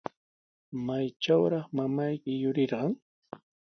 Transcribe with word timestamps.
¿Maytrawtaq 0.85 1.67
mamayki 1.77 2.31
yurirqan? 2.41 2.91